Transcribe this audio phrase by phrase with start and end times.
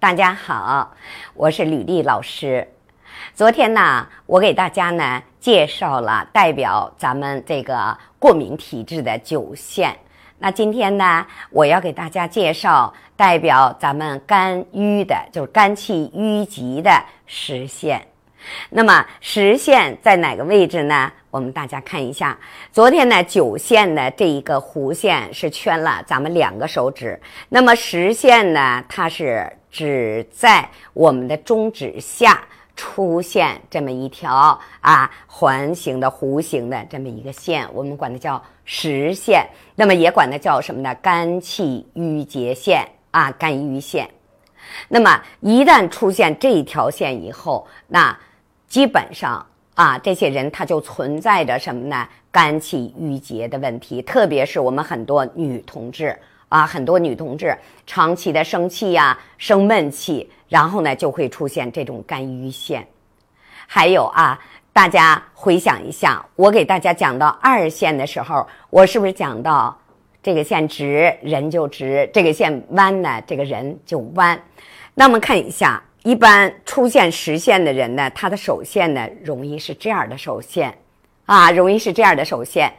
[0.00, 0.96] 大家好，
[1.34, 2.66] 我是吕丽老师。
[3.34, 9.94] 昨天呢，我给大家呢介绍了代表咱们这个过敏体质的九线。
[10.38, 16.90] 那今天呢，我要给大家介绍代表咱们肝郁的，就是肝气郁积的
[17.26, 18.00] 实线。
[18.70, 21.12] 那么实线在哪个位置呢？
[21.30, 22.38] 我们大家看一下，
[22.72, 27.20] 昨天呢九线的这一个弧线是圈了咱们两个手指，
[27.50, 32.42] 那么实线呢，它是只在我们的中指下
[32.76, 39.46] 出现这么一条啊环形的弧形的这么一个线，我们管它叫实线，
[39.76, 40.94] 那么也管它叫什么呢？
[40.96, 44.08] 肝气郁结线啊，肝郁线。
[44.88, 48.18] 那么一旦出现这一条线以后，那
[48.66, 49.46] 基本上。
[49.74, 52.06] 啊，这些人他就存在着什么呢？
[52.30, 56.14] 肝气郁结的问题，特别是我们很多女同志
[56.50, 62.86] 啊，很多女同志长期的生气呀、生闷气，然后呢就会出现这种肝郁线。
[63.66, 64.38] 还有啊，
[64.72, 69.80] 大家回想一下，我给大家讲到二线的时候，我是不是讲到
[70.22, 74.38] 这个线直人就直，这个线弯呢，这个人就弯？
[74.94, 75.82] 那么看一下。
[76.02, 80.74] 一般出现实线的人呢，他的手线呢容易是这样的手线，
[81.26, 82.72] 啊，容易是这样的手线。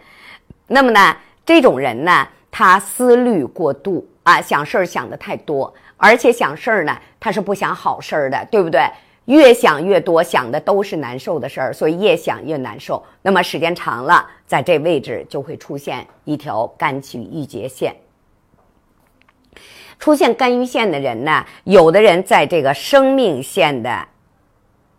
[0.66, 8.82] 那么呢，这种人呢，他思虑过度啊，想事儿想的太多，而且想事儿呢，他是不想好事儿的，对不对？
[9.26, 13.02] 越想越多，想的都是难受的事儿，所以越想越难受。
[13.22, 17.96] 那么时间长了，在这位置就会出现一条肝气郁结线。
[20.00, 24.08] 出现肝郁线的人呢，有的人在这个生命线的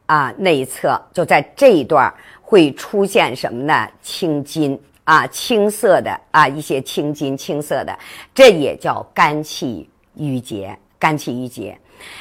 [0.06, 3.89] 啊内侧，就在这一段会出现什么呢？
[4.00, 7.98] 青筋啊，青色的啊，一些青筋，青色的，
[8.34, 11.78] 这也叫肝气郁结，肝气郁结。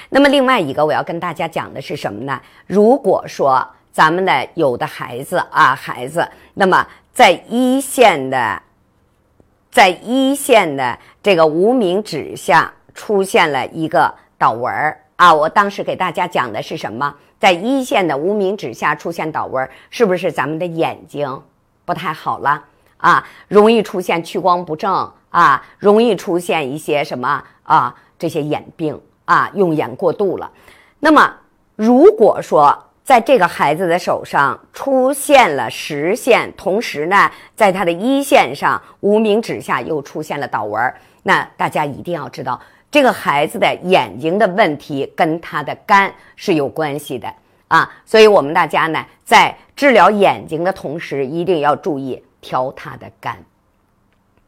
[0.10, 2.42] 那么另外一个我要跟大家讲的是什么呢？
[2.68, 8.62] 如果说咱们的有的孩子啊，孩子，那么在一线的。
[9.72, 15.34] 在一线的这个无名指下出现了一个倒纹儿啊！
[15.34, 17.16] 我当时给大家讲的是什么？
[17.40, 21.41] 在一线的无名指下出现倒纹儿，是不是咱们的眼睛
[21.86, 22.62] 不太好了
[23.01, 23.28] 啊？
[23.50, 27.94] 容易出现屈光不正啊，容易出现一些什么啊？
[28.17, 30.50] 这些眼病啊，用眼过度了。
[31.00, 31.34] 那么
[31.75, 40.94] 如果说，在这个孩子的手上出现了实线，同时呢，在他的一线上无名指下又出现了倒纹。
[41.23, 42.61] 那大家一定要知道，
[42.91, 47.34] 这个孩子的眼睛的问题跟他的肝是有关系的
[47.67, 47.91] 啊。
[48.06, 53.38] 所以，我们大家呢，在治疗眼睛的同时，一定要注意调他的肝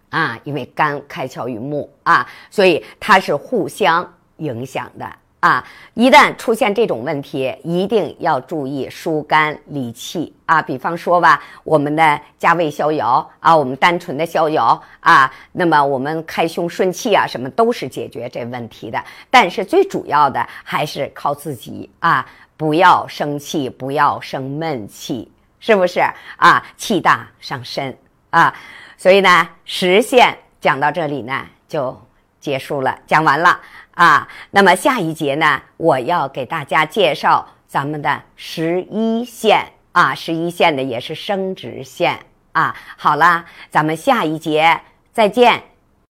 [0.09, 5.09] 啊，因为肝开窍于目啊，所以它是互相影响的。
[5.39, 5.61] 啊，
[5.93, 10.61] 一旦出现这种问题，一定要注意疏肝理气啊。
[10.61, 19.03] 比方说吧，我们的加味逍遥啊，我们单纯的逍遥啊，那么我们开胸顺气啊，什么都是解决这问题的。
[19.29, 22.25] 但是最主要的还是靠自己啊，
[22.55, 25.29] 不要生气，不要生闷气，
[25.65, 26.01] 是不是
[26.35, 26.61] 啊？
[26.75, 27.97] 气大伤身
[28.31, 28.53] 啊。
[28.97, 31.97] 所以呢，实线讲到这里呢，就
[32.41, 33.61] 结束了，讲完了。
[33.91, 42.19] 啊，那么下一节呢，我要给大家介绍咱们的十一线啊，十一线的也是生殖线
[42.51, 42.75] 啊。
[42.97, 44.81] 好了，咱们下一节
[45.13, 45.63] 再见。